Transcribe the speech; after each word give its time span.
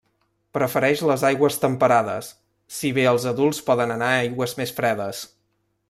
Prefereix 0.57 1.03
les 1.09 1.25
aigües 1.29 1.59
temperades, 1.65 2.31
si 2.79 2.91
bé 2.99 3.05
els 3.13 3.29
adults 3.33 3.61
poden 3.69 3.95
anar 3.97 4.09
a 4.15 4.19
aigües 4.27 4.61
més 4.63 4.75
fredes. 4.81 5.23